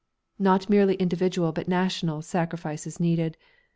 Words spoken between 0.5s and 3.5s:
merely individual but national sacrifice is needed.